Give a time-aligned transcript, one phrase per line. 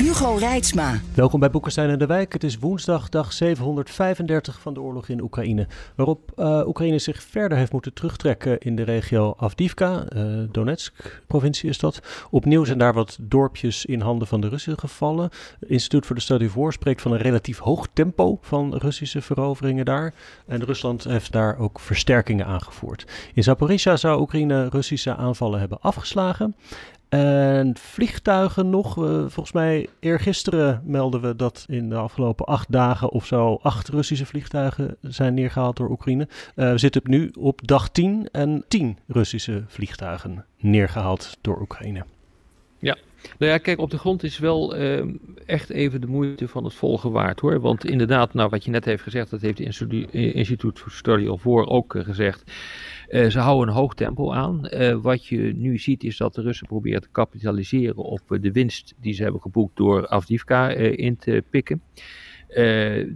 [0.00, 1.00] Hugo Reitsma.
[1.14, 2.32] Welkom bij Boekenstein en de Wijk.
[2.32, 5.66] Het is woensdag, dag 735 van de oorlog in Oekraïne.
[5.94, 11.78] Waarop uh, Oekraïne zich verder heeft moeten terugtrekken in de regio Avdivka, uh, Donetsk-provincie is
[11.78, 12.00] dat.
[12.30, 15.30] Opnieuw zijn daar wat dorpjes in handen van de Russen gevallen.
[15.60, 19.84] Het Instituut voor de Studie voor spreekt van een relatief hoog tempo van Russische veroveringen
[19.84, 20.14] daar.
[20.46, 23.06] En Rusland heeft daar ook versterkingen aangevoerd.
[23.34, 26.54] In Zaporizhia zou Oekraïne Russische aanvallen hebben afgeslagen.
[27.10, 28.94] En vliegtuigen nog.
[28.94, 34.26] Volgens mij eergisteren melden we dat in de afgelopen acht dagen of zo acht Russische
[34.26, 36.28] vliegtuigen zijn neergehaald door Oekraïne.
[36.56, 42.04] Uh, we zitten nu op dag 10 en 10 Russische vliegtuigen neergehaald door Oekraïne.
[42.78, 42.96] Ja,
[43.38, 45.02] nou ja, kijk, op de grond is wel uh,
[45.46, 47.60] echt even de moeite van het volgen waard hoor.
[47.60, 51.42] Want inderdaad, nou wat je net heeft gezegd, dat heeft het Instituut voor Study of
[51.42, 52.52] War ook gezegd.
[53.10, 54.68] Uh, ze houden een hoog tempo aan.
[55.02, 59.14] wat je nu ziet is dat de Russen proberen te kapitaliseren op de winst die
[59.14, 61.82] ze hebben geboekt door Avdivka in te pikken.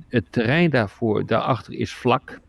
[0.09, 2.41] het terrein daarvoor, daarachter is vlak.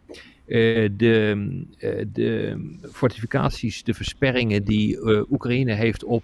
[0.46, 1.66] De,
[2.14, 2.58] de
[2.92, 4.98] fortificaties, de versperringen die
[5.32, 6.24] Oekraïne heeft op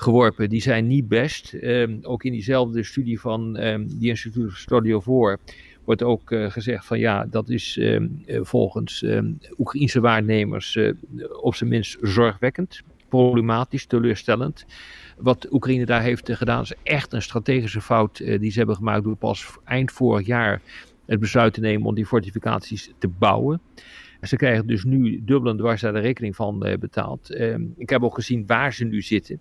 [0.00, 1.52] geworpen, die zijn niet best.
[1.62, 5.38] Um, ook in diezelfde studie van um, die Instituut Studio voor
[5.84, 9.04] wordt ook uh, gezegd van ja, dat is um, volgens
[9.58, 10.92] Oekraïnse waarnemers uh,
[11.42, 14.66] op zijn minst zorgwekkend, problematisch, teleurstellend.
[15.16, 19.16] Wat Oekraïne daar heeft gedaan is echt een strategische fout die ze hebben gemaakt door
[19.16, 20.62] pas eind vorig jaar
[21.06, 23.60] het besluit te nemen om die fortificaties te bouwen.
[24.20, 27.30] Ze krijgen dus nu dubbel en dwars daar de rekening van betaald.
[27.76, 29.40] ik heb ook gezien waar ze nu zitten.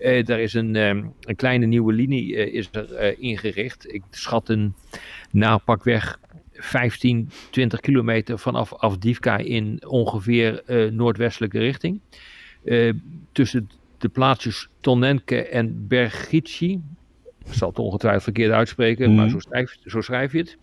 [0.00, 3.92] Uh, daar is een, um, een kleine nieuwe linie uh, is er uh, ingericht.
[3.94, 4.74] Ik schat een
[5.30, 6.20] nou pakweg
[6.52, 10.62] 15, 20 kilometer vanaf Avdivka in ongeveer
[10.92, 12.00] noordwestelijke richting.
[13.32, 16.82] tussen de plaatsjes Tonenke en Bergici.
[17.46, 19.16] Ik zal het ongetwijfeld verkeerd uitspreken, mm.
[19.16, 20.58] maar zo schrijf, zo schrijf je het.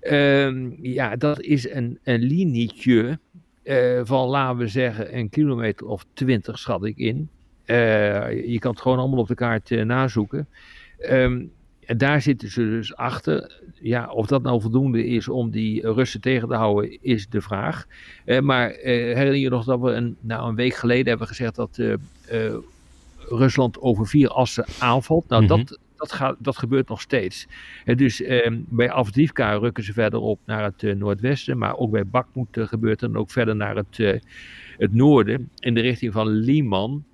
[0.00, 3.18] Ehm, ja, dat is een, een linietje
[4.02, 7.28] van, laten we zeggen, een kilometer of twintig, schat ik in.
[7.70, 10.48] Uh, je kan het gewoon allemaal op de kaart uh, nazoeken.
[11.10, 11.50] Um,
[11.86, 13.60] en daar zitten ze dus achter.
[13.80, 17.86] Ja, of dat nou voldoende is om die Russen tegen te houden, is de vraag.
[18.24, 21.80] Uh, maar herinner je nog dat we een, nou, een week geleden hebben gezegd dat
[23.18, 25.28] Rusland over vier assen aanvalt?
[25.28, 25.64] Nou, mm -hmm.
[25.64, 27.46] dat, dat, gaat, dat gebeurt nog steeds.
[27.84, 31.58] dus ehm, bij Avdivka rukken ze verder op naar het noordwesten.
[31.58, 34.22] Maar ook bij Bakhmut gebeurt er dan ook verder naar het,
[34.78, 35.50] het noorden.
[35.58, 37.04] In de richting van Liman.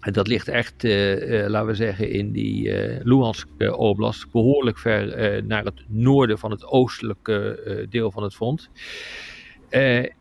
[0.00, 5.44] Dat ligt echt, uh, uh, laten we zeggen, in die uh, Luhansk oblast, behoorlijk ver
[5.44, 8.70] naar het noorden van het oostelijke deel van het front.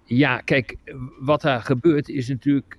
[0.05, 0.75] ja, kijk,
[1.19, 2.77] wat daar gebeurt is natuurlijk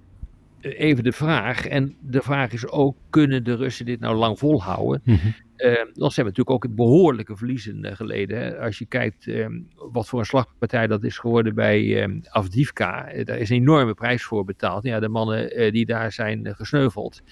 [0.61, 1.67] even de vraag.
[1.67, 5.01] En de vraag is ook, kunnen de Russen dit nou lang volhouden?
[5.05, 5.35] Mm -hmm.
[5.61, 8.39] Uh, dan hebben natuurlijk ook behoorlijke verliezen uh, geleden.
[8.39, 8.59] Hè.
[8.59, 9.47] Als je kijkt uh,
[9.93, 13.09] wat voor een slagpartij dat is geworden bij ehm, Avdivka.
[13.09, 14.83] Eh, daar is een enorme prijs voor betaald.
[14.83, 17.23] Ja, de mannen eh, die daar zijn gesneuveld.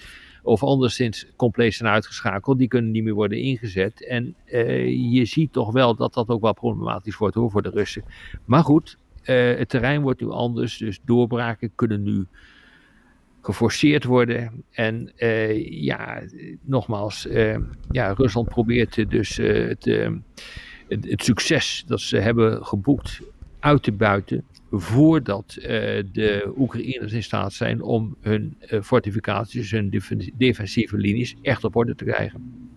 [0.42, 2.58] Of anderszins compleet zijn uitgeschakeld.
[2.58, 4.06] Die kunnen niet meer worden ingezet.
[4.06, 4.34] En
[5.10, 8.04] je ziet toch wel dat dat ook wel problematisch wordt hoor, voor de Russen.
[8.44, 10.76] Maar goed, het terrein wordt nu anders.
[10.76, 12.26] Dus doorbraken kunnen nu
[13.40, 14.64] geforceerd worden.
[14.70, 16.22] En uh, ja,
[16.62, 17.56] nogmaals, uh,
[17.90, 19.84] ja, Rusland probeert dus uh, het,
[20.88, 23.20] het, het, succes dat ze hebben geboekt
[23.58, 24.44] uit te buiten.
[24.70, 25.56] Voordat
[26.12, 30.02] de Oekraïners in staat zijn om hun fortificaties, hun
[30.36, 32.68] defensieve linies echt op orde te krijgen.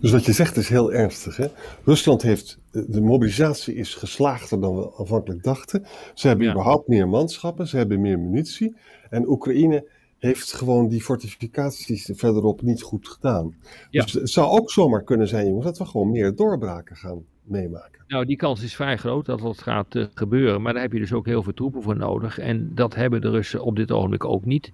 [0.00, 1.36] Dus wat je zegt is heel ernstig.
[1.36, 1.46] Hè?
[1.84, 5.86] Rusland heeft, de mobilisatie is geslaagder dan we aanvankelijk dachten.
[6.14, 6.52] Ze hebben ja.
[6.52, 8.76] überhaupt meer manschappen, ze hebben meer munitie.
[9.10, 9.88] En Oekraïne
[10.20, 13.54] heeft gewoon die fortificaties verderop niet goed gedaan.
[13.90, 14.02] Ja.
[14.02, 18.04] Dus het zou ook zomaar kunnen zijn, jongens, dat we gewoon meer doorbraken gaan meemaken.
[18.08, 20.62] Nou, die kans is vrij groot dat dat gaat uh, gebeuren.
[20.62, 22.38] Maar daar heb je dus ook heel veel troepen voor nodig.
[22.38, 24.72] En dat hebben de Russen op dit ogenblik ook niet.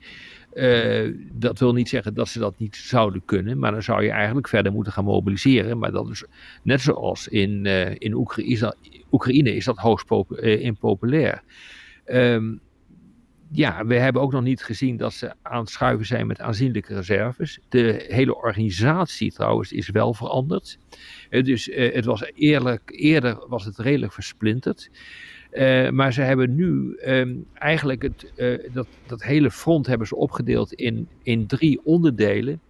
[0.54, 3.58] Uh, dat wil niet zeggen dat ze dat niet zouden kunnen.
[3.58, 5.78] Maar dan zou je eigenlijk verder moeten gaan mobiliseren.
[5.78, 6.25] Maar dat is
[6.62, 8.75] net zoals in, uh, in Oekraïne,
[9.10, 10.10] Oekraïne is dat hoogst
[10.40, 11.42] impopulair.
[12.06, 12.60] Um,
[13.50, 16.94] ja, we hebben ook nog niet gezien dat ze aan het schuiven zijn met aanzienlijke
[16.94, 17.58] reserves.
[17.69, 20.78] De hele organisatie trouwens is wel veranderd.
[21.31, 24.90] dus het was eerlijk, eerder was het redelijk versplinterd.
[25.90, 28.32] maar ze hebben nu ehm, eigenlijk het,
[28.72, 32.60] dat, dat hele front hebben ze opgedeeld in, in drie onderdelen.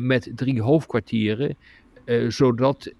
[0.00, 1.56] met drie hoofdkwartieren.
[2.28, 2.92] zodat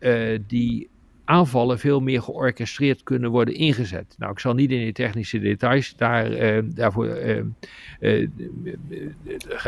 [0.47, 0.89] die
[1.27, 4.15] aanvallen veel meer georchestreerd kunnen worden ingezet.
[4.19, 7.43] Nou, ik zal niet in de technische details daar, uh, daarvoor uh,
[8.01, 8.29] uh,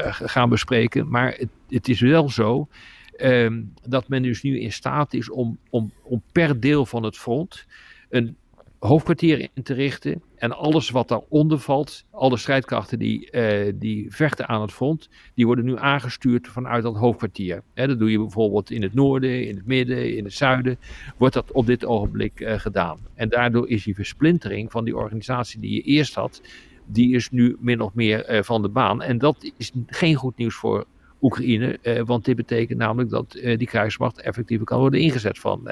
[0.08, 2.68] gaan bespreken, maar het, het, is wel zo
[3.16, 7.16] ehm, dat men dus nu in staat is om, om, om per deel van het
[7.16, 7.66] front
[8.08, 8.36] een
[8.78, 10.22] hoofdkwartier in te richten.
[10.36, 15.46] En alles wat daaronder valt, alle strijdkrachten die, uh, die vechten aan het front, die
[15.46, 17.62] worden nu aangestuurd vanuit dat hoofdkwartier.
[17.74, 20.78] dat doe je bijvoorbeeld in het noorden, in het midden, in het zuiden,
[21.16, 22.98] wordt dat op dit ogenblik uh, gedaan.
[23.14, 26.42] En daardoor is die versplintering van die organisatie die je eerst had,
[26.86, 29.02] die is nu min of meer uh, van de baan.
[29.02, 30.84] En dat is geen goed nieuws voor
[31.22, 35.68] Oekraïne, want dit betekent namelijk dat die krijgsmacht effectief kan worden ingezet van,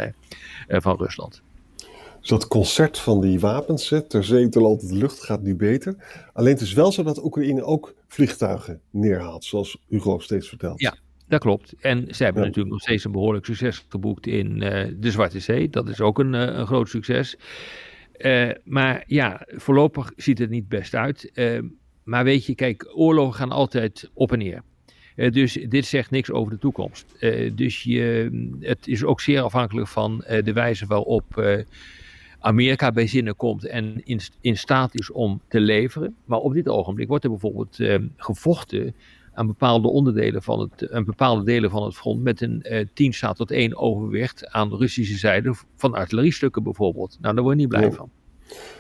[0.68, 1.42] van Rusland.
[2.26, 5.96] Dus dat concert van die wapens, ter zee, ter land, de lucht, gaat nu beter.
[6.32, 10.80] Alleen het is wel zo dat Oekraïne ook vliegtuigen neerhaalt, zoals Hugo steeds vertelt.
[10.80, 10.96] Ja,
[11.28, 11.74] dat klopt.
[11.80, 15.68] En ze hebben natuurlijk nog steeds een behoorlijk succes geboekt in uh, de Zwarte Zee.
[15.68, 17.36] Dat is ook een, uh, een groot succes.
[18.18, 21.32] Uh, maar ja, voorlopig ziet het niet best uit.
[22.04, 24.62] maar weet je, kijk, oorlogen gaan altijd op en neer.
[25.30, 27.06] dus dit zegt niks over de toekomst.
[27.52, 28.30] dus je,
[28.60, 31.24] het is ook zeer afhankelijk van de wijze waarop
[32.46, 36.16] Amerika bij zinnen komt en in, in staat is om te leveren.
[36.24, 38.94] Maar op dit ogenblik wordt er bijvoorbeeld eh, gevochten
[39.32, 43.12] aan bepaalde onderdelen van het, aan bepaalde delen van het front met een eh, 10
[43.12, 47.18] staat tot 1 overwicht aan de Russische zijde van artilleriestukken bijvoorbeeld.
[47.20, 48.10] Nou, daar word je niet blij van.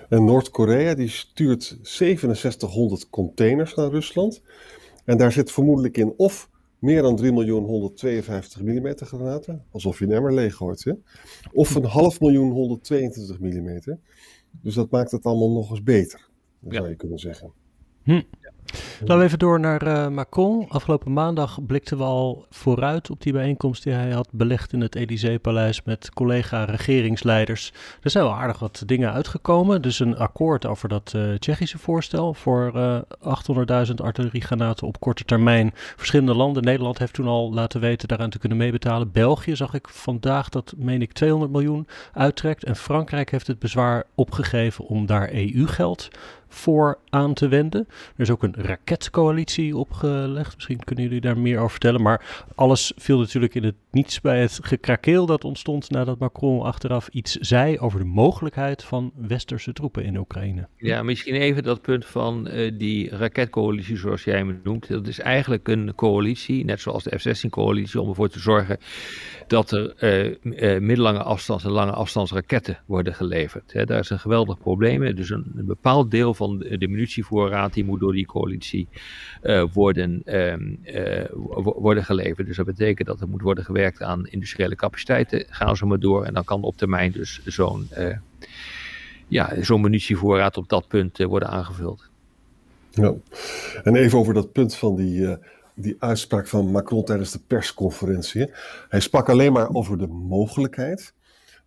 [0.08, 4.42] En Noord-Korea die stuurt 6700 containers naar Rusland.
[5.04, 10.06] En daar zit vermoedelijk in of meer dan 3 miljoen 152 mm granaten, alsof je
[10.06, 10.84] emmer leeg hoort.
[10.84, 10.92] Hè?
[11.52, 13.98] Of een half miljoen 122 mm.
[14.50, 16.28] Dus dat maakt het allemaal nog eens beter,
[16.68, 17.52] zou je kunnen zeggen.
[18.02, 18.22] Hm.
[19.00, 20.68] Laten we even door naar uh, Macron.
[20.68, 24.94] Afgelopen maandag blikten we al vooruit op die bijeenkomst die hij had belegd in het
[24.94, 27.72] Elysée-paleis met collega-regeringsleiders.
[28.02, 29.82] Er zijn wel aardig wat dingen uitgekomen.
[29.82, 35.24] Dus een akkoord over dat uh, Tsjechische voorstel voor uh, eh, 800.000 artilleriegranaten op korte
[35.24, 35.70] termijn.
[35.74, 36.62] Verschillende landen.
[36.62, 39.12] Nederland heeft toen al laten weten daaraan te kunnen meebetalen.
[39.12, 42.64] België zag ik vandaag dat, meen ik, 200 miljoen uittrekt.
[42.64, 46.08] En Frankrijk heeft het bezwaar opgegeven om daar EU-geld
[46.48, 47.86] voor aan te wenden.
[47.88, 50.54] Er is ook een raketcoalitie opgelegd.
[50.54, 52.02] Misschien kunnen jullie daar meer over vertellen.
[52.02, 57.08] Maar alles viel natuurlijk in het niets bij het gekrakeel dat ontstond nadat Macron achteraf
[57.08, 60.68] iets zei over de mogelijkheid van westerse troepen in Oekraïne.
[60.76, 64.88] Ja, misschien even dat punt van uh, die raketcoalitie zoals jij me noemt.
[64.88, 68.78] Dat is eigenlijk een coalitie, net zoals de F-16-coalitie, om ervoor te zorgen
[69.46, 73.86] dat er uh, uh, middellange afstands- en lange afstandsraketten worden geleverd.
[73.86, 75.14] Daar is een geweldig probleem.
[75.14, 78.88] Dus een, bepaald deel van de, de munitievoorraad die moet door die coalitie
[79.72, 80.78] worden, um,
[81.62, 82.46] worden geleverd.
[82.46, 85.44] Dus dat betekent dat er moet worden gewerkt aan industriële capaciteiten.
[85.48, 87.88] Gaan ze maar door en dan kan op termijn dus zo'n
[89.28, 92.10] ja, zo'n munitievoorraad op dat punt worden aangevuld.
[92.90, 93.14] Ja.
[93.84, 95.36] En even over dat punt van die
[95.76, 98.50] die uitspraak van Macron tijdens de persconferentie.
[98.88, 101.14] Hij sprak alleen maar over de mogelijkheid.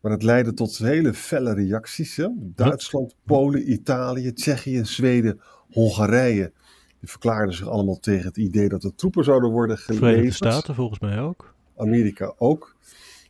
[0.02, 2.16] Maar het leidde tot hele felle reacties.
[2.16, 2.28] Hè?
[2.38, 5.42] Duitsland, Polen, Italië, Tsjechië, Zweden,
[5.72, 6.52] Hongarije.
[7.00, 10.12] Die verklaarden zich allemaal tegen het idee dat er troepen zouden worden geleverd.
[10.12, 11.54] Verenigde Staten volgens mij ook.
[11.80, 12.76] Amerika ook.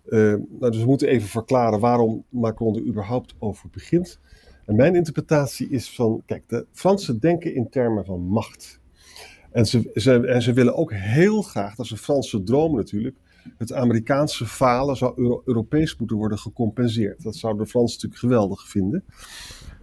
[0.08, 0.20] Uh,
[0.60, 4.20] nou, dus we moeten even verklaren waarom Macron er überhaupt over begint.
[4.66, 8.80] En mijn interpretatie is van, kijk, de Fransen denken in termen van macht.
[9.52, 13.16] En ze, ze, en ze willen ook heel graag, dat is een Franse droom natuurlijk,
[13.58, 17.24] het Amerikaanse falen zou Euro Europees moeten worden gecompenseerd.
[17.24, 19.04] Dat zouden de Fransen natuurlijk geweldig vinden.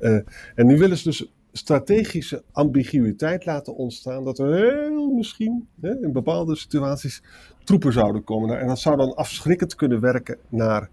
[0.00, 0.18] Uh,
[0.54, 6.12] en nu willen ze dus strategische ambiguïteit laten ontstaan, dat er heel misschien hè, in
[6.12, 7.22] bepaalde situaties
[7.64, 8.60] troepen zouden komen.
[8.60, 10.90] En dat zou dan afschrikkend kunnen werken naar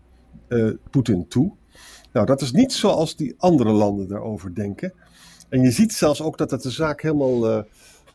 [0.47, 1.51] uh, Poetin toe.
[2.13, 4.93] Nou, dat is niet zoals die andere landen daarover denken.
[5.49, 7.57] En je ziet zelfs ook dat het de zaak helemaal.
[7.57, 7.63] Uh,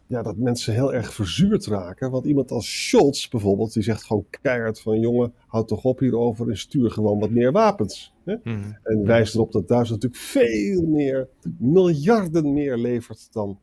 [0.08, 2.10] ja, dat mensen heel erg verzuurd raken.
[2.10, 5.00] Want iemand als Scholz bijvoorbeeld, die zegt gewoon keihard van...
[5.00, 8.14] jongen, houd toch op hierover en stuur gewoon wat meer wapens.
[8.24, 8.34] Hè?
[8.42, 8.76] Mm.
[8.82, 13.58] En wijst erop dat Duitsland natuurlijk veel meer, miljarden meer levert dan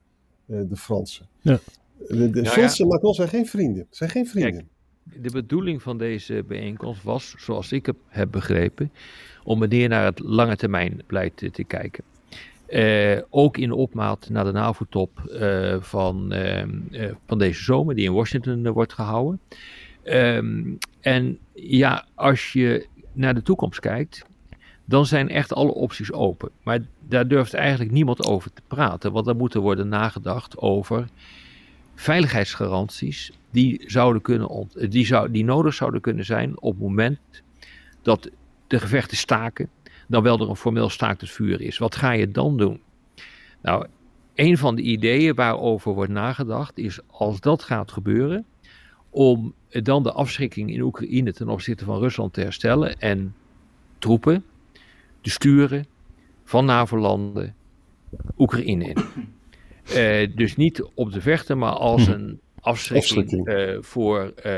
[0.47, 1.27] uh, de Fransen.
[1.41, 1.59] Ja.
[2.07, 3.87] De, de Scholz en Macron zijn geen vrienden.
[3.89, 4.67] Zijn geen vrienden.
[5.03, 8.91] Kijk, de bedoeling van deze bijeenkomst was, zoals ik heb begrepen...
[9.43, 12.03] om meneer naar het lange termijn beleid te kijken.
[13.29, 15.11] Ook in opmaat naar de NAVO-top
[15.79, 16.69] van, ehm,
[17.25, 19.39] van deze zomer, die in Washington wordt gehouden.
[20.03, 20.63] Ehm,
[21.01, 24.25] en ja, als je naar de toekomst kijkt,
[24.85, 26.49] dan zijn echt alle opties open.
[26.63, 31.07] Maar daar durft eigenlijk niemand over te praten, want er moet er worden nagedacht over
[31.95, 37.19] veiligheidsgaranties die, zouden kunnen die, zou, die nodig zouden kunnen zijn op het moment
[38.01, 38.29] dat
[38.67, 39.69] de gevechten staken,
[40.07, 41.77] dan wel er een formeel staakt het vuur is.
[41.77, 42.81] Wat ga je dan doen?
[43.61, 43.85] Nou,
[44.35, 48.45] een van de ideeën waarover wordt nagedacht is als dat gaat gebeuren,
[49.09, 53.35] om dan de afschrikking in Oekraïne ten opzichte van Rusland te herstellen en
[53.99, 54.43] troepen
[55.21, 55.85] te sturen
[56.43, 57.55] van NAVO-landen
[58.37, 58.97] Oekraïne in.
[59.95, 62.11] Uh, dus niet op de vechten, maar als mhm.
[62.11, 64.53] een afschrikking uh, voor, uh,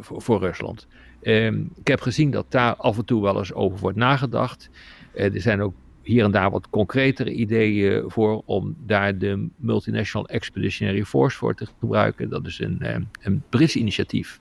[0.00, 0.86] voor, voor, Rusland.
[1.22, 4.70] Ehm, ik heb gezien dat daar af en toe wel eens over wordt nagedacht.
[5.14, 11.04] er zijn ook hier en daar wat concretere ideeën voor om daar de Multinational Expeditionary
[11.04, 12.28] Force voor te gebruiken.
[12.28, 14.40] Dat is een, een Brits initiatief.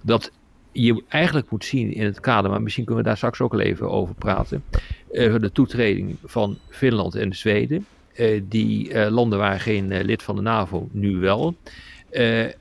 [0.00, 0.32] Dat
[0.72, 3.60] je eigenlijk moet zien in het kader, maar misschien kunnen we daar straks ook al
[3.60, 4.62] even over praten.
[5.10, 7.86] de toetreding van Finland en Zweden.
[8.16, 11.56] Eh, die eh, landen waren geen eh, lid van de NAVO, nu wel.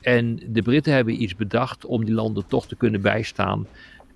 [0.01, 3.67] en de Britten hebben iets bedacht om die landen toch te kunnen bijstaan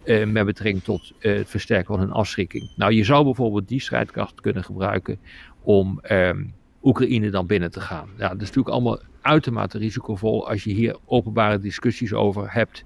[0.06, 2.72] met betrekking tot het versterken van hun afschrikking.
[2.76, 5.20] Nou, je zou bijvoorbeeld die strijdkracht kunnen gebruiken
[5.62, 6.44] om ehm,
[6.84, 8.10] Oekraïne dan binnen te gaan.
[8.18, 10.48] Ja, dat is natuurlijk allemaal uitermate risicovol.
[10.48, 12.86] Als je hier openbare discussies over hebt,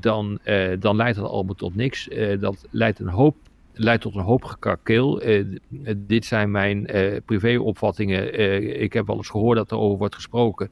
[0.00, 0.38] dan,
[0.78, 2.08] dan leidt dat allemaal tot niks.
[2.40, 3.36] dat leidt een hoop
[3.72, 5.26] leidt tot een hoop gekakeel.
[5.26, 5.44] Uh,
[5.96, 8.80] dit zijn mijn uh, privéopvattingen.
[8.80, 10.70] Ik heb wel eens gehoord dat er over wordt gesproken.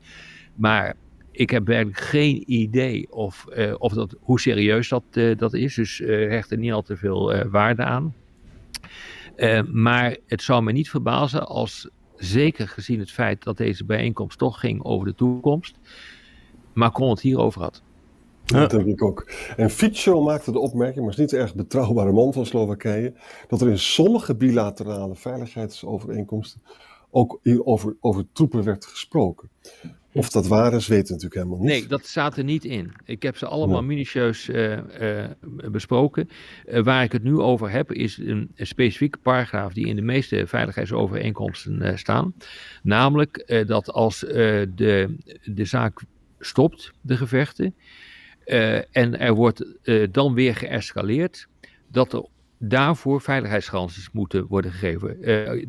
[0.55, 0.95] Maar
[1.31, 3.47] ik heb werkelijk geen idee of,
[3.79, 5.03] of dat, hoe serieus dat,
[5.37, 5.75] dat is.
[5.75, 8.15] Dus hecht er niet al te veel waarde aan.
[9.73, 14.61] maar het zou me niet verbazen als, zeker gezien het feit dat deze bijeenkomst toch
[14.61, 15.79] ging over de toekomst,
[16.73, 17.83] Macron het hierover had.
[18.53, 19.31] Dat denk ik ook.
[19.57, 23.13] En Fico maakte de opmerking, maar is niet erg betrouwbare man van Slowakije,
[23.49, 26.63] dat er in sommige bilaterale veiligheidsovereenkomsten
[27.11, 29.49] ook over, over troepen werd gesproken.
[30.13, 31.69] Of dat waar is, weten we natuurlijk helemaal niet.
[31.69, 32.93] Nee, dat staat er niet in.
[33.05, 35.25] Ik heb ze allemaal minutieus uh, uh,
[35.71, 36.29] besproken.
[36.67, 40.03] Uh, waar ik het nu over heb, is een, een, specifieke paragraaf die in de
[40.03, 42.35] meeste veiligheidsovereenkomsten staan.
[42.83, 46.01] Namelijk dat als de, de zaak
[46.39, 47.75] stopt, de gevechten,
[48.51, 51.49] uh, en er wordt uh, dan weer geëscaleerd
[51.89, 52.27] dat er
[52.59, 55.29] daarvoor veiligheidsgaranties moeten worden gegeven.
[55.29, 55.65] Uh,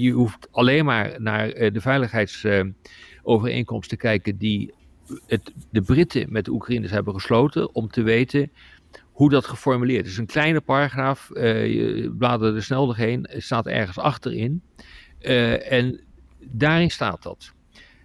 [0.00, 4.74] je hoeft alleen maar naar de veiligheidsovereenkomst te kijken die
[5.26, 8.52] het, de Britten met de Oekraïners hebben gesloten om te weten
[9.12, 10.18] hoe dat geformuleerd is.
[10.18, 14.62] Een kleine paragraaf, je bladert er snel doorheen, staat ergens achterin.
[15.68, 16.00] en
[16.38, 17.52] daarin staat dat.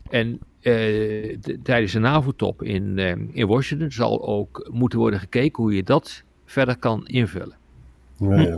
[0.09, 5.75] En uh, tijdens de NAVO-top in, uh, in Washington zal ook moeten worden gekeken hoe
[5.75, 7.57] je dat verder kan invullen.
[8.17, 8.57] Ja, ja.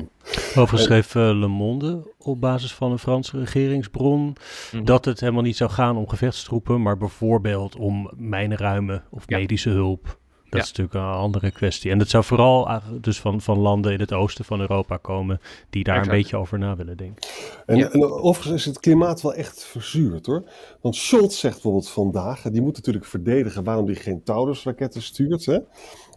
[0.55, 4.35] Overigens schreef uh, Le Monde op basis van een Franse regeringsbron
[4.71, 4.85] mm.
[4.85, 10.17] dat het helemaal niet zou gaan om gevechtstroepen, maar bijvoorbeeld om mijnenruimen of medische hulp.
[10.49, 11.91] Dat is natuurlijk een andere kwestie.
[11.91, 15.83] En dat zou vooral dus van, van landen in het oosten van Europa komen die
[15.83, 17.29] daar een beetje over na willen denken.
[17.65, 20.43] En, en, overigens is het klimaat wel echt verzuurd hoor.
[20.81, 25.45] Want Scholz zegt bijvoorbeeld vandaag, die moet natuurlijk verdedigen waarom hij geen Taurus-raketten stuurt.
[25.45, 25.59] Hè?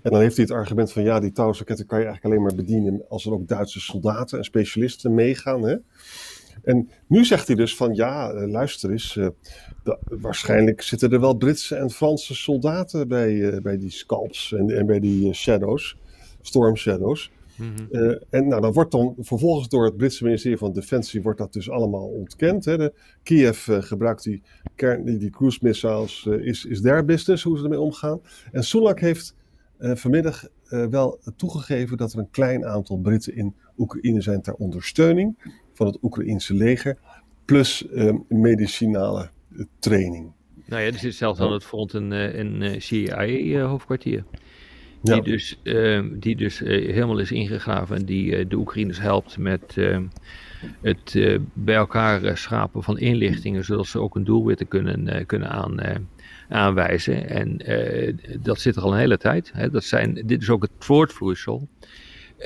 [0.02, 2.64] En dan heeft hij het argument van ja, die Taurus-raketten kan je eigenlijk alleen maar
[2.64, 5.62] bedienen als er ook Duitse soldaten en specialisten meegaan.
[5.62, 5.76] Hè?
[6.62, 9.28] En nu zegt hij dus van ja, eh, luister eens, uh,
[10.04, 14.86] waarschijnlijk zitten er wel Britse en Franse soldaten bij, uh, bij die scalps en, en
[14.86, 15.96] bij die shadows,
[16.40, 17.30] storm shadows.
[17.56, 18.18] Mm -hmm.
[18.30, 21.70] en nou, dan wordt dan vervolgens door het Britse ministerie van Defensie wordt dat dus
[21.70, 22.64] allemaal ontkend.
[22.64, 22.78] Hè.
[22.78, 22.92] De,
[23.22, 24.42] Kiev gebruikt die,
[24.74, 28.20] kern, die, die cruise missiles, is, is their business, hoe ze ermee omgaan.
[28.52, 29.34] En Sunak heeft
[29.78, 35.36] vanmiddag wel toegegeven dat er een klein aantal Britten in Oekraïne zijn ter ondersteuning
[35.80, 36.96] van het Oekraïense leger,
[37.44, 40.32] plus uh, medicinale eh, training.
[40.66, 44.24] Nou ja, er zit zelfs aan het front een, eh, een, een CIA-hoofdkwartier.
[45.02, 45.20] Die, ja.
[45.20, 50.04] dus, uh, die dus helemaal is ingegraven en die de Oekraïners helpt met ehm,
[50.80, 56.06] het bij elkaar schapen van inlichtingen, zodat ze ook een doelwitten kunnen, kunnen aan,
[56.48, 57.28] aanwijzen.
[57.28, 57.56] En
[58.40, 59.50] dat zit er al een hele tijd.
[59.54, 59.70] Hè.
[59.70, 61.68] Dat zijn, dit is ook het voortvloeisel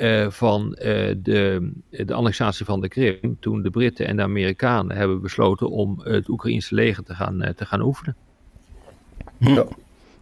[0.01, 0.85] uh, van uh,
[1.17, 6.01] de, de annexatie van de Krim, toen de Britten en de Amerikanen hebben besloten om
[6.03, 8.17] het Oekraïnse leger te gaan, uh, te gaan oefenen.
[9.39, 9.67] Ja.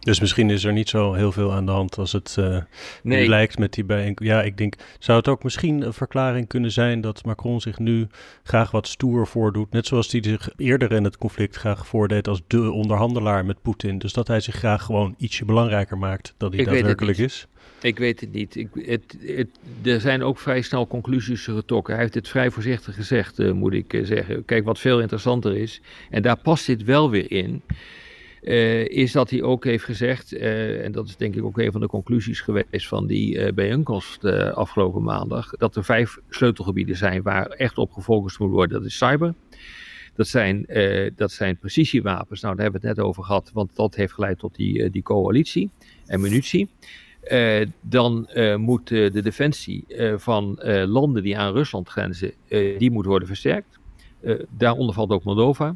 [0.03, 2.57] Dus misschien is er niet zo heel veel aan de hand als het uh,
[3.03, 3.27] nee.
[3.27, 4.31] lijkt met die bijeenkomst.
[4.31, 8.07] Ja, ik denk, zou het ook misschien een verklaring kunnen zijn dat Macron zich nu
[8.43, 12.41] graag wat stoer voordoet, net zoals hij zich eerder in het conflict graag voordeed als
[12.47, 13.97] de onderhandelaar met Poetin.
[13.97, 17.47] Dus dat hij zich graag gewoon ietsje belangrijker maakt dan hij ik daadwerkelijk is.
[17.83, 18.55] Ik weet het niet.
[18.55, 19.47] Ik, het, het,
[19.83, 21.93] er zijn ook vrij snel conclusies getrokken.
[21.93, 24.45] Hij heeft het vrij voorzichtig gezegd, uh, moet ik uh, zeggen.
[24.45, 27.61] Kijk, wat veel interessanter is, en daar past dit wel weer in.
[28.41, 31.81] Uh, is dat hij ook heeft gezegd, en dat is denk ik ook een van
[31.81, 37.47] de conclusies geweest van die uh, bijeenkomst afgelopen maandag, dat er vijf sleutelgebieden zijn waar
[37.47, 38.77] echt op gefocust moet worden.
[38.77, 39.33] Dat is cyber,
[40.15, 40.65] dat zijn,
[41.15, 44.39] dat zijn precisiewapens, nou daar hebben we het net over gehad, want dat heeft geleid
[44.39, 45.69] tot die, die coalitie
[46.05, 46.69] en munitie.
[47.81, 49.85] Dan moet de defensie
[50.17, 52.33] van landen die aan Rusland grenzen,
[52.77, 53.79] die moet worden versterkt.
[54.49, 55.75] daaronder valt ook Moldova.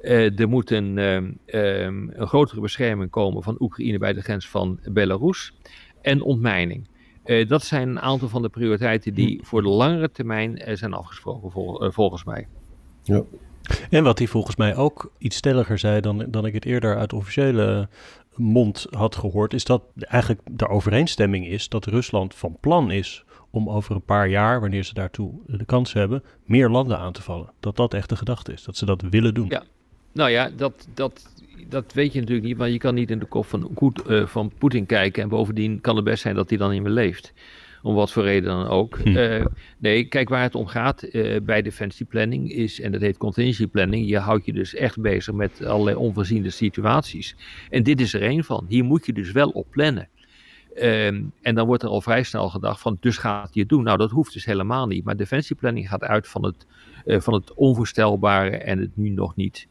[0.00, 4.48] Uh, er moet een, uh, um, een, grotere bescherming komen van Oekraïne bij de grens
[4.48, 5.52] van Belarus.
[6.02, 6.88] En ontmijning.
[7.24, 9.44] Uh, dat zijn een aantal van de prioriteiten die hm.
[9.44, 12.46] voor de langere termijn zijn afgesproken, vol, volgens mij.
[13.02, 13.22] Ja.
[13.90, 17.12] En wat hij volgens mij ook iets stelliger zei dan, dan ik het eerder uit
[17.12, 17.88] officiële
[18.38, 23.70] mond had gehoord, is dat eigenlijk de overeenstemming is dat Rusland van plan is om
[23.70, 27.50] over een paar jaar, wanneer ze daartoe de kans hebben, meer landen aan te vallen.
[27.60, 29.46] Dat dat echt de gedachte is, dat ze dat willen doen.
[29.48, 29.62] Ja,
[30.12, 31.28] nou ja, dat, dat,
[31.68, 33.70] dat weet je natuurlijk niet, want je kan niet in de kop van,
[34.06, 35.22] uh, van Poetin kijken.
[35.22, 37.32] En bovendien kan het best zijn dat hij dan niet meer leeft.
[37.82, 38.98] Om wat voor reden dan ook.
[38.98, 39.16] Hm.
[39.16, 39.44] Uh,
[39.78, 44.08] nee, kijk waar het om gaat uh, bij defensieplanning is, en dat heet contingency planning,
[44.08, 47.36] je houdt je dus echt bezig met allerlei onvoorziene situaties.
[47.70, 48.64] En dit is er één van.
[48.68, 50.08] Hier moet je dus wel op plannen.
[50.74, 51.06] Uh,
[51.42, 53.82] en dan wordt er al vrij snel gedacht van, dus gaat je het doen.
[53.82, 55.04] Nou, dat hoeft dus helemaal niet.
[55.04, 56.66] Maar defensieplanning gaat uit van het,
[57.06, 59.68] uh, van het onvoorstelbare en het nu nog niet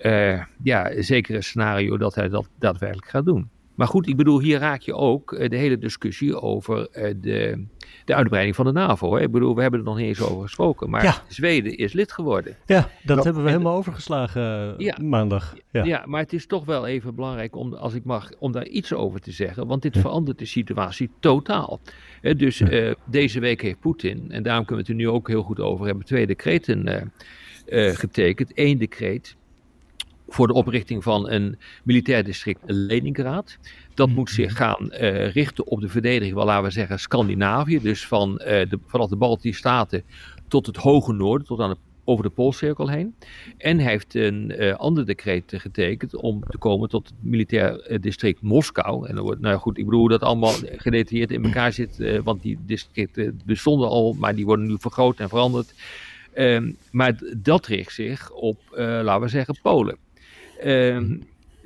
[0.00, 3.48] uh, ja, zeker een scenario dat hij dat daadwerkelijk gaat doen.
[3.78, 7.66] Maar goed, ik bedoel, hier raak je ook uh, de hele discussie over uh, de,
[8.04, 9.14] de uitbreiding van de NAVO.
[9.14, 9.22] Hè?
[9.22, 11.22] Ik bedoel, we hebben er nog niet eens over gesproken, maar ja.
[11.28, 12.56] Zweden is lid geworden.
[12.66, 15.56] Ja, dat nou, hebben we helemaal overgeslagen ja, maandag.
[15.70, 15.84] Ja.
[15.84, 16.02] ja.
[16.06, 19.20] maar het is toch wel even belangrijk om, als ik mag, om daar iets over
[19.20, 21.80] te zeggen, want dit verandert de situatie totaal.
[22.20, 22.62] dus
[23.04, 25.86] deze week heeft Poetin, en daarom kunnen we het er nu ook heel goed over
[25.86, 27.12] hebben, twee decreten
[27.94, 28.50] getekend.
[28.54, 29.36] Eén decreet
[30.28, 33.58] voor de oprichting van een militair district Leningrad.
[33.94, 34.56] Dat moet zich mhm.
[34.56, 37.80] gaan uh, richten op de verdediging van, laten we zeggen, Scandinavië.
[37.80, 40.02] Dus van, uh, de, vanaf de Baltische Staten
[40.48, 43.14] tot het hoge noorden, tot aan de, over de Poolcirkel heen.
[43.56, 48.42] En hij heeft een uh, ander decreet getekend om te komen tot het militair district
[48.42, 49.08] Moskou.
[49.08, 52.58] En dan wordt, nou goed, ik bedoel dat allemaal gedetailleerd in elkaar zit, want die
[52.66, 55.74] districten bestonden al, maar die worden nu vergroot en veranderd.
[56.34, 59.96] Um, maar dat richt zich op, laten we zeggen, Polen.
[60.58, 61.18] Ehm,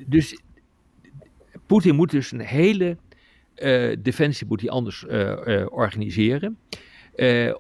[0.07, 0.41] dus
[1.67, 2.97] Poetin moet dus een hele
[3.57, 6.59] uh, defensie moet hij anders uh, uh, organiseren.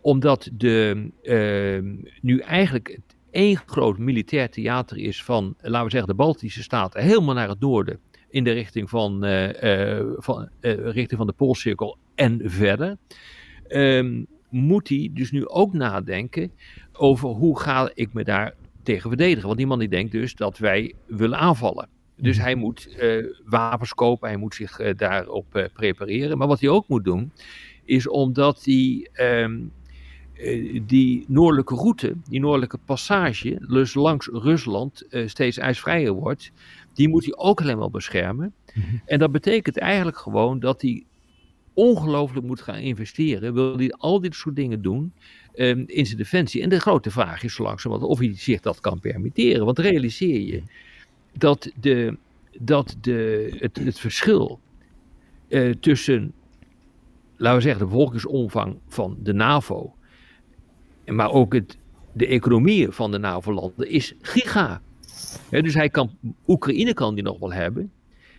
[0.00, 6.08] omdat de, ehm, nu eigenlijk het één groot militair theater is van, laten we zeggen,
[6.08, 7.98] de Baltische Staten, helemaal naar het noorden.
[8.30, 9.18] In de richting van,
[10.16, 12.96] van, richting van de Poolcirkel en verder.
[13.68, 16.52] Um, moet hij dus nu ook nadenken
[16.92, 19.46] over hoe ga ik me daar tegen verdedigen.
[19.46, 21.88] Want die man die denkt dus dat wij willen aanvallen.
[22.16, 22.44] Dus mhm.
[22.44, 26.38] hij moet uh, wapens kopen, hij moet zich uh, daarop uh, prepareren.
[26.38, 27.32] Maar wat hij ook moet doen,
[27.84, 29.72] is omdat hij um,
[30.86, 36.52] die noordelijke route, die noordelijke passage, dus langs Rusland steeds ijsvrijer wordt,
[36.94, 38.54] die moet hij ook helemaal beschermen.
[38.74, 39.02] Mm -hmm.
[39.06, 41.04] En dat betekent eigenlijk gewoon dat hij
[41.74, 43.54] ongelooflijk moet gaan investeren.
[43.54, 45.12] Wil hij al dit soort dingen doen
[45.54, 46.62] um, in zijn defensie.
[46.62, 49.64] En de grote vraag is zo langzamerhand of hij zich dat kan permitteren.
[49.64, 50.62] Want realiseer je
[51.32, 52.16] dat, de,
[52.58, 54.60] dat de, het, het verschil
[55.48, 56.32] uh, tussen,
[57.36, 59.94] laten we zeggen, de bevolkingsomvang van de NAVO,
[61.06, 61.78] maar ook het,
[62.12, 64.82] de economieën van de NAVO-landen is giga.
[65.50, 66.10] dus hij kan,
[66.46, 67.92] Oekraïne kan die nog wel hebben,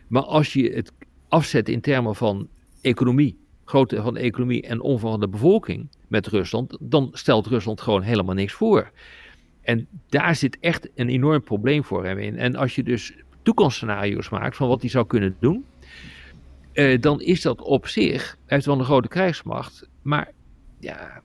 [0.08, 0.92] maar als je het
[1.28, 2.48] afzet in termen van
[2.82, 3.38] economie,
[3.74, 8.02] grootte van de economie en omvang van de bevolking met Rusland, dan stelt Rusland gewoon
[8.02, 8.92] helemaal niks voor.
[9.62, 12.38] En daar zit echt een enorm probleem voor hem in.
[12.38, 15.66] En als je dus toekomstscenario's maakt van wat hij zou kunnen doen,
[16.74, 20.32] eh, dan is dat op zich, hij heeft wel een grote krijgsmacht, maar
[20.80, 21.23] ja,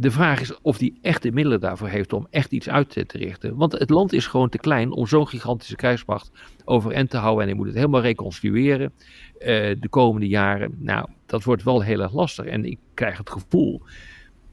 [0.00, 3.18] de vraag is of hij echt de middelen daarvoor heeft om echt iets uit te
[3.18, 3.56] richten.
[3.56, 6.30] Want het land is gewoon te klein om zo'n gigantische krijgsmacht
[6.64, 7.42] overeind te houden.
[7.42, 9.46] En hij moet het helemaal reconstrueren uh,
[9.80, 10.74] de komende jaren.
[10.78, 12.44] Nou, dat wordt wel heel erg lastig.
[12.44, 13.82] En ik krijg het gevoel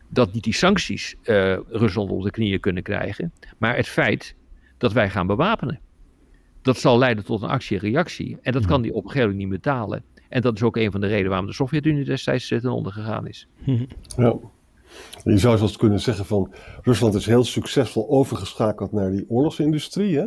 [0.09, 3.33] dat niet die sancties uh, Rusland op de knieën kunnen krijgen.
[3.57, 4.35] Maar het feit
[4.77, 5.79] dat wij gaan bewapenen.
[6.61, 8.37] dat zal leiden tot een actie-reactie.
[8.41, 10.03] En dat kan die op een gegeven moment niet betalen.
[10.29, 13.27] En dat is ook een van de redenen waarom de Sovjet-Unie destijds ten onder gegaan
[13.27, 13.47] is.
[14.17, 14.35] Ja.
[15.23, 20.17] Je zou zelfs kunnen zeggen van Rusland is heel succesvol overgeschakeld naar die oorlogsindustrie.
[20.17, 20.25] Hè?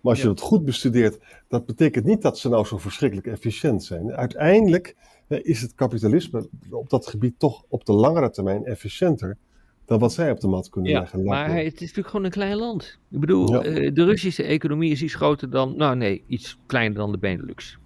[0.00, 3.84] Maar als je dat goed bestudeert, dat betekent niet dat ze nou zo verschrikkelijk efficiënt
[3.84, 4.12] zijn.
[4.12, 4.96] Uiteindelijk
[5.28, 9.36] is het kapitalisme op dat gebied toch op de langere termijn efficiënter
[9.84, 11.24] dan wat zij op de mat kunnen ja, leggen.
[11.24, 12.98] Maar het is natuurlijk gewoon een klein land.
[13.10, 17.12] Ik bedoel, eh, de Russische economie is iets groter dan, nou nee, iets kleiner dan
[17.12, 17.78] de Benelux.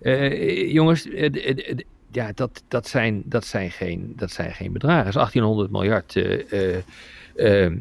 [0.00, 1.08] uh, jongens,
[2.14, 5.12] ja, dat, dat, zijn, dat, zijn geen, dat zijn geen bedragen.
[5.12, 6.16] 1800 miljard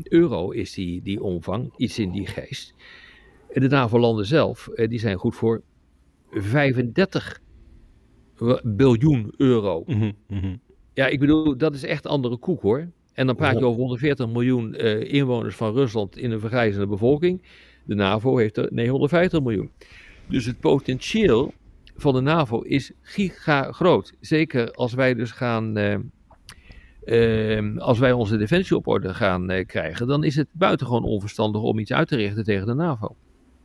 [0.04, 2.74] euro is die, die omvang, iets in die geest.
[3.54, 5.62] De NAVO-landen zelf, die zijn goed voor
[6.32, 7.42] 35
[8.64, 9.84] biljoen euro.
[9.86, 10.60] Mm -hmm.
[10.94, 12.88] Ja, ik bedoel, dat is echt andere koek hoor.
[13.14, 17.42] En dan praat je over 140 miljoen inwoners van Rusland in een vergrijzende bevolking.
[17.86, 19.72] De NAVO heeft er 950 miljoen.
[20.28, 21.54] Dus het potentieel
[21.96, 24.14] van de NAVO is giga groot.
[24.20, 25.78] Zeker als wij dus gaan.
[25.78, 25.96] Uh,
[27.06, 31.80] uh, als wij onze defensie op orde gaan krijgen, dan is het buitengewoon onverstandig om
[31.80, 33.16] iets uit te richten tegen de NAVO.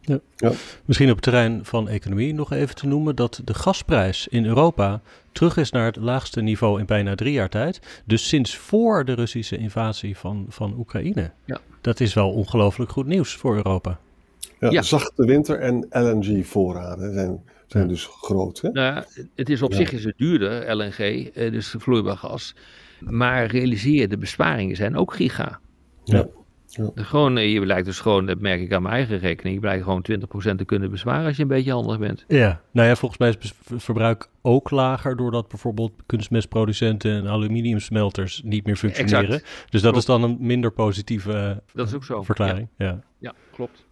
[0.09, 0.21] Ja.
[0.37, 0.53] Ja.
[0.85, 5.01] Misschien op het terrein van economie nog even te noemen dat de gasprijs in Europa
[5.33, 8.03] terug is naar het laagste niveau in bijna drie jaar tijd.
[8.05, 11.31] Dus sinds voor de Russische invasie van, van Oekraïne.
[11.45, 11.61] Ja.
[11.81, 13.99] Dat is wel ongelooflijk goed nieuws voor Europa.
[14.61, 14.83] Ja, ja.
[14.83, 18.61] zachte winter en LNG-voorraden zijn, zijn dus groot.
[18.61, 18.71] Hè?
[18.71, 19.05] Nou,
[19.35, 22.55] het is op zich is het duurder, LNG, dus vloeibaar gas.
[23.01, 25.61] Maar realiseer je, de besparingen zijn ook giga.
[26.05, 26.29] Ja.
[26.69, 26.91] Ja.
[26.95, 29.83] Gewoon, eh, je blijkt dus gewoon, dat merk ik aan mijn eigen rekening, je blijkt
[29.83, 32.25] gewoon 20% te kunnen bezwaren als je een beetje handig bent.
[32.29, 38.43] Ja, nou ja, volgens mij is het verbruik ook lager doordat bijvoorbeeld kunstmestproducenten en aluminiumsmelters
[38.45, 39.35] niet meer functioneren.
[39.35, 39.71] Exact.
[39.71, 42.23] Dus dat is dan een minder positieve dat is ook zo.
[42.23, 42.69] verklaring.
[42.77, 43.03] Ja, ja.
[43.19, 43.87] ja klopt.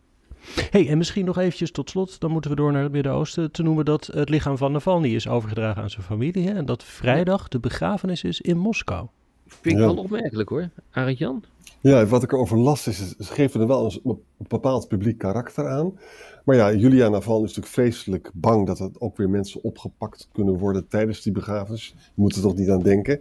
[0.70, 3.62] Hey, en misschien nog eventjes tot slot, dan moeten we door naar het Midden-Oosten, te
[3.62, 7.48] noemen dat het lichaam van Navalny is overgedragen aan zijn familie hè, en dat vrijdag
[7.48, 9.06] de begrafenis is in Moskou.
[9.46, 11.44] Vind ik wel opmerkelijk hoor, Arend Jan.
[11.80, 15.98] Ja, wat ik erover las is, ze geven er wel een bepaald publiek karakter aan.
[16.44, 20.58] Maar ja, Julia Naval is natuurlijk vreselijk bang dat er ook weer mensen opgepakt kunnen
[20.58, 21.94] worden tijdens die begrafenis.
[21.96, 23.20] Je moet er toch niet aan denken.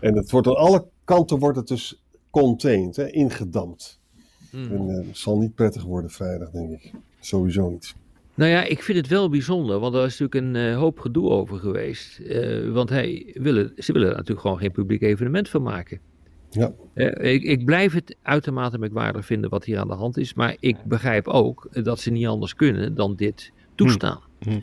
[0.00, 4.00] En het wordt aan alle kanten wordt het dus contained, hè, ingedampt.
[4.54, 4.76] Hmm.
[4.76, 6.92] En uh, het zal niet prettig worden vrijdag, denk ik.
[7.20, 7.94] Sowieso niet.
[8.34, 11.30] Nou ja, ik vind het wel bijzonder, want er is natuurlijk een uh, hoop gedoe
[11.30, 12.20] over geweest.
[12.20, 16.00] Uh, want hij willen, ze willen er natuurlijk gewoon geen publiek evenement van maken.
[16.50, 16.72] Ja.
[16.94, 20.34] Uh, ik, ik, blijf het uitermate merkwaardig vinden wat hier aan de hand is.
[20.34, 24.20] Maar ik begrijp ook dat ze niet anders kunnen dan dit toestaan.
[24.38, 24.50] Hm.
[24.50, 24.60] Hm.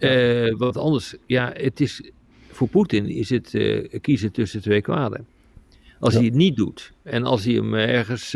[0.00, 2.10] Uh, want anders, ja, het is,
[2.48, 5.26] voor Poetin is het uh, kiezen tussen twee kwaden.
[6.00, 6.18] Als ja.
[6.18, 8.30] hij het niet doet en als hij hem ergens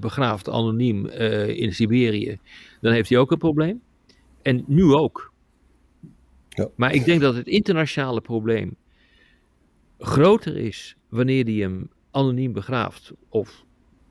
[0.00, 1.06] begraaft anoniem
[1.46, 2.38] in Siberië,
[2.80, 3.80] dan heeft hij ook een probleem.
[4.42, 5.32] En nu ook.
[6.48, 6.68] Ja.
[6.74, 8.76] Maar ik denk dat het internationale probleem
[9.98, 13.12] groter is wanneer hij hem anoniem begraaft.
[13.28, 13.64] Of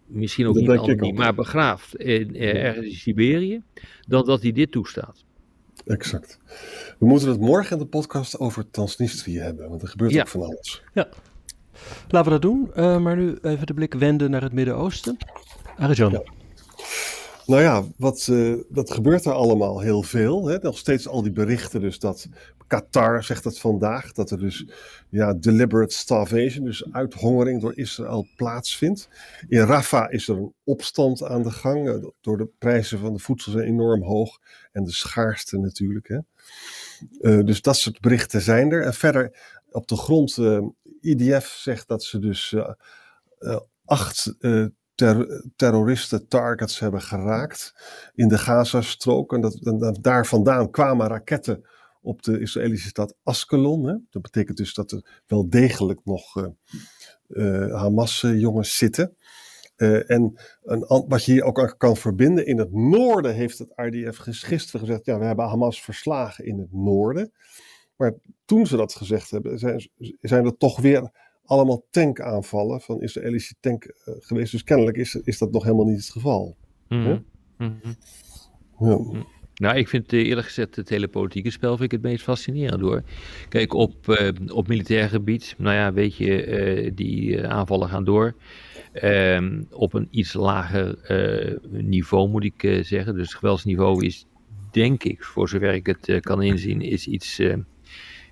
[0.06, 3.62] misschien ook dat niet anoniem, maar begraaft in, eh, ergens in Siberië.
[4.08, 5.26] Dan dat hij dit toestaat.
[5.86, 6.40] Exact.
[7.00, 10.22] We moeten het morgen in de podcast over Transnistrië hebben, want er gebeurt ja.
[10.22, 10.82] ook van alles.
[10.94, 11.10] Ja,
[12.08, 12.72] laten we dat doen.
[12.76, 15.18] Uh, maar nu even de blik wenden naar het Midden-Oosten.
[15.78, 16.12] Arjan.
[16.12, 16.24] Ja.
[17.46, 20.48] Nou ja, wat, uh, dat gebeurt er allemaal heel veel.
[20.48, 20.58] Hè?
[20.62, 22.28] Nog steeds al die berichten dus dat
[22.68, 24.66] Qatar zegt het vandaag, dat er dus
[25.10, 29.10] ja, deliberate starvation, dus uithongering door Israël plaatsvindt.
[29.48, 33.20] In Rafah is er een opstand aan de gang, uh, door de prijzen van de
[33.20, 34.40] voedsel zijn enorm hoog
[34.72, 36.08] en de schaarste natuurlijk.
[36.08, 36.20] Hè?
[37.44, 38.84] Dus dat soort berichten zijn er.
[38.84, 39.38] En verder
[39.72, 40.36] op de grond,
[41.04, 42.56] IDF zegt dat ze dus
[43.86, 44.36] acht
[44.96, 47.74] ter, terroristen targets hebben geraakt
[48.14, 49.34] in de Gazastrook.
[49.34, 51.68] En, dat, en daar vandaan kwamen raketten
[52.02, 54.08] op de Israëlische stad Askelon.
[54.10, 56.36] Dat betekent dus dat er wel degelijk nog
[57.28, 59.18] uh, Hamas-jongens zitten.
[59.76, 64.80] En een, wat je hier ook kan verbinden, in het noorden heeft het RDF gisteren
[64.80, 67.32] gezegd, ja, we hebben Hamas verslagen in het noorden.
[67.96, 68.14] Maar
[68.46, 69.90] toen ze dat gezegd hebben, zijn,
[70.22, 71.12] zijn er toch weer
[71.46, 74.52] allemaal tankaanvallen van Israëlische tank uh, geweest.
[74.52, 76.58] Dus kennelijk is, is dat nog helemaal niet het geval.
[76.88, 77.26] Mm -hmm.
[77.58, 77.96] Mm -hmm.
[78.80, 79.26] Ja.
[79.54, 83.04] Nou, ik vind eerlijk gezegd het hele politieke spel vind ik het meest fascinerend hoor.
[83.50, 88.36] Kijk, op, uh, op militair gebied, nou ja, weet je, uh, die aanvallen gaan door.
[88.94, 90.98] Uh, op een iets lager
[91.70, 93.16] niveau moet ik zeggen.
[93.16, 94.26] Dus het geweldsniveau is,
[94.72, 97.42] denk ik, voor zover ik het kan inzien, is iets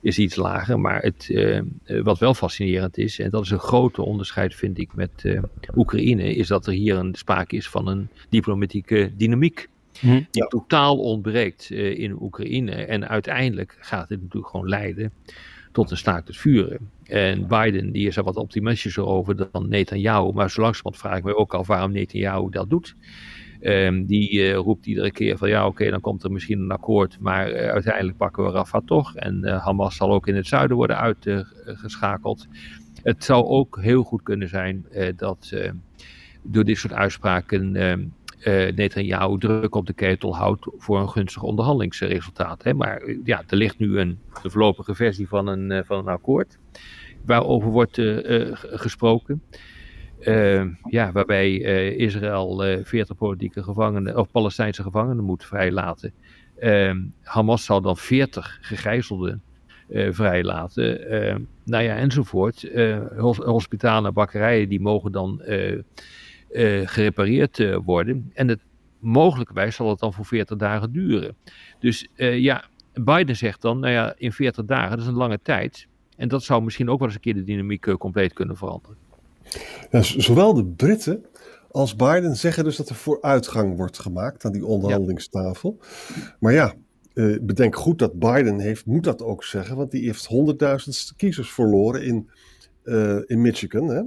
[0.01, 0.79] is iets lager.
[0.79, 1.61] Maar het, uh,
[2.03, 5.41] wat wel fascinerend is, en dat is een grote onderscheid vind ik met uh,
[5.75, 9.69] Oekraïne, is dat er hier een sprake is van een diplomatieke dynamiek.
[9.99, 10.21] hm.
[10.31, 12.71] die totaal ontbreekt uh, in Oekraïne.
[12.71, 15.11] En uiteindelijk gaat dit natuurlijk gewoon leiden
[15.71, 16.89] tot een staakt het vuren.
[17.03, 20.31] En Biden die is er wat optimistischer over dan Netanyahu.
[20.33, 22.95] Maar zo langzamerhand vraag ik me ook al waarom Netanyahu dat doet.
[23.63, 27.17] Um, die uh, roept iedere keer van ja, oké, dan komt er misschien een akkoord,
[27.19, 29.15] maar uh, uiteindelijk pakken we Rafah toch.
[29.15, 32.47] En uh, Hamas zal ook in het zuiden worden uitgeschakeld.
[33.03, 35.53] het zou ook heel goed kunnen zijn dat
[36.41, 37.93] door dit soort uitspraken uh,
[38.75, 42.63] Netanyahu druk op de ketel houdt voor een gunstig onderhandelingsresultaat.
[42.63, 42.73] Hè.
[42.73, 46.57] Maar ja, er ligt nu een de voorlopige versie van een, van een akkoord
[47.25, 48.01] waarover wordt
[48.61, 49.41] gesproken.
[50.27, 56.13] Uh, ja, waarbij uh, Israël uh, 40 politieke gevangenen of Palestijnse gevangenen moet vrijlaten.
[56.59, 59.41] Ehm, Hamas zal dan 40 gegijzelden
[60.09, 61.09] vrijlaten.
[61.09, 62.69] Ehm, nou ja, enzovoort.
[63.45, 65.41] hospitalen en bakkerijen die mogen dan
[66.83, 68.31] gerepareerd worden.
[68.33, 68.59] En het,
[69.69, 71.35] zal het dan voor 40 dagen duren.
[71.79, 75.87] Dus ja, Biden zegt dan, nou ja, in 40 dagen, dat is een lange tijd.
[76.17, 78.97] En dat zou misschien ook wel eens een keer de dynamiek compleet kunnen veranderen.
[79.91, 81.25] Ja, zowel de Britten
[81.71, 85.77] als Biden zeggen dus dat er vooruitgang wordt gemaakt aan die onderhandelingstafel.
[86.39, 86.75] Maar ja,
[87.13, 91.51] eh, bedenk goed dat Biden heeft, moet dat ook zeggen, want die heeft 100.000 kiezers
[91.51, 92.29] verloren in,
[92.83, 93.87] uh, in Michigan.
[93.87, 94.01] Hè?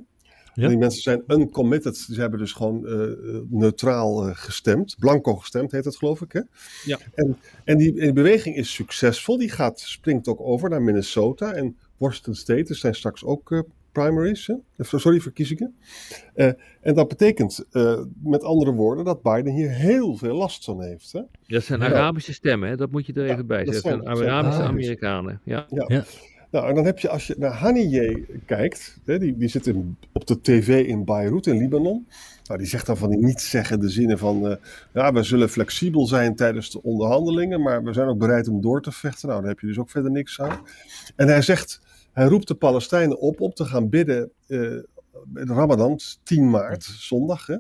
[0.54, 0.68] Ja.
[0.68, 1.96] Die mensen zijn uncommitted.
[1.96, 4.96] Ze hebben dus gewoon uh, neutraal uh, gestemd.
[4.98, 6.33] Blanco gestemd heet het, geloof ik.
[6.33, 6.40] Hè?
[6.85, 6.98] Ja.
[7.14, 9.38] En, en die, die, beweging is succesvol.
[9.38, 11.52] Die gaat, springt ook over naar Minnesota.
[11.52, 12.64] En Washington State.
[12.68, 14.54] Er zijn straks ook primaries, hè?
[14.78, 15.74] sorry, verkiezingen.
[16.37, 16.46] Uh,
[16.80, 21.12] en dat betekent, uh, met andere woorden, dat Biden hier heel veel last van heeft.
[21.12, 21.20] Hè?
[21.46, 22.76] Dat zijn Arabische stemmen, hè?
[22.76, 24.04] dat moet je er even bij zetten.
[24.04, 25.40] Dat zijn, Arabische Amerikanen.
[25.44, 25.66] Ja.
[25.70, 25.85] ja.
[25.87, 26.04] ja.
[26.54, 29.96] Nou, en dan heb je, als je naar Haniyeh kijkt, hè, die, die zit in,
[30.12, 32.07] op de tv in Beirut in Libanon.
[32.44, 34.54] Nou, die zegt dan van die niet-zeggende zinnen van, uh,
[34.92, 38.83] ja, we zullen flexibel zijn tijdens de onderhandelingen, maar we zijn ook bereid om door
[38.83, 39.28] te vechten.
[39.28, 40.61] Nou, daar heb je dus ook verder niks aan.
[41.16, 41.80] En hij zegt,
[42.14, 44.61] hij roept de Palestijnen op om te gaan bidden uh,
[45.27, 47.57] de Ramadan, 10 maart, zondag, hè,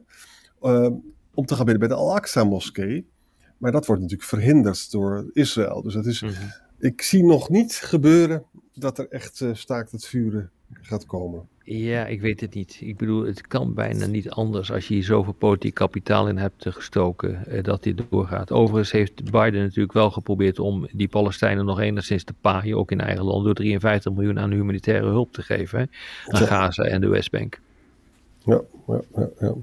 [0.62, 0.90] uh,
[1.34, 3.06] om te gaan bidden bij de Al-Aqsa-moskee.
[3.58, 5.82] Maar dat wordt natuurlijk verhinderd door Israël.
[5.82, 6.52] Dus dat is, mm -hmm.
[6.78, 11.48] ik zie nog niet gebeuren dat er echt uh, staakt het vuren gaat komen.
[11.66, 12.78] Ja, ik weet het niet.
[12.80, 16.66] Ik bedoel, het kan bijna niet anders als je hier zoveel politiek kapitaal in hebt
[16.68, 18.52] gestoken eh, dat dit doorgaat.
[18.52, 23.00] Overigens heeft Biden natuurlijk wel geprobeerd om die Palestijnen nog enigszins te paaien, ook in
[23.00, 25.84] eigen land, door 53 miljoen aan humanitaire hulp te geven hè,
[26.26, 26.46] aan ja.
[26.46, 27.60] Gaza en de Westbank.
[28.38, 29.54] Ja, ja, ja, ja.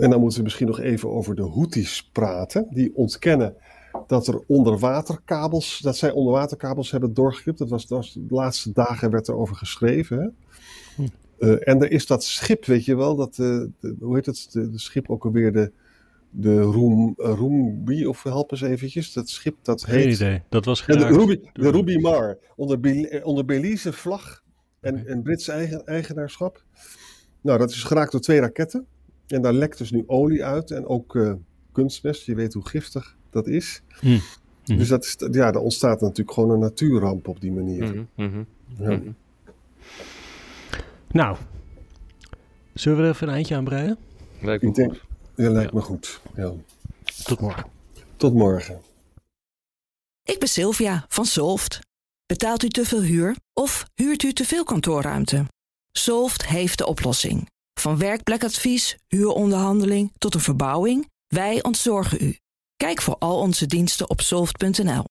[0.00, 2.66] En dan moeten we misschien nog even over de Houthis praten.
[2.70, 3.54] Die ontkennen
[4.06, 7.58] dat er onderwaterkabels, dat zij onderwaterkabels hebben doorgeknipt.
[7.58, 10.18] Dat was, dat was de laatste dagen werd er over geschreven.
[10.18, 10.28] Hè?
[11.38, 14.48] Uh, en er is dat schip, weet je wel, dat, uh, de, hoe heet het,
[14.52, 15.72] de, de, schip ook alweer, de,
[16.30, 20.14] de Roem, uh, Roembi, of help eens eventjes, dat schip dat Geen heet...
[20.14, 24.42] idee, dat was ja, de, Ruby, de Ruby Mar, onder, Be onder Belize vlag
[24.80, 25.06] en, okay.
[25.06, 26.64] en Brits eigen, eigenaarschap.
[27.40, 28.86] Nou, dat is geraakt door twee raketten.
[29.26, 31.36] En daar lekt dus nu olie uit en ook
[31.72, 33.82] kunstmest, je weet hoe giftig dat is.
[34.00, 34.18] Hm.
[34.64, 34.76] Hm.
[34.76, 37.94] Dus dat is, ja, er ontstaat natuurlijk gewoon een natuurramp op die manier.
[37.94, 38.46] Mm -hmm.
[38.78, 39.00] ja.
[41.10, 41.36] Nou,
[42.74, 43.98] zullen we er even een eindje aan breien?
[44.40, 45.00] Lijkt me Ik denk, goed.
[45.34, 45.76] ja, lijkt Ja.
[45.78, 46.20] me goed.
[46.36, 46.52] Ja.
[47.24, 47.64] Tot morgen.
[48.16, 48.80] Tot morgen.
[50.22, 51.78] Ik ben Sylvia van Solft.
[52.26, 55.44] Betaalt u te veel huur of huurt u te veel kantoorruimte?
[55.92, 57.48] Solft heeft de oplossing.
[57.80, 62.38] Van werkplekadvies, huuronderhandeling tot een verbouwing, wij ontzorgen u.
[62.76, 65.04] Kijk voor al onze diensten op soft.nl.